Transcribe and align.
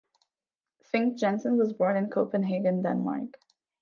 Fink-Jensen 0.81 1.59
was 1.59 1.73
born 1.73 1.95
in 1.95 2.09
Copenhagen, 2.09 2.81
Denmark. 2.81 3.39